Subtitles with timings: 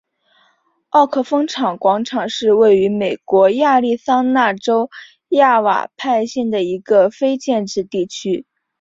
[0.93, 4.89] 沃克风车广场是位于美国亚利桑那州
[5.29, 8.47] 亚瓦派县的一个非建制地区。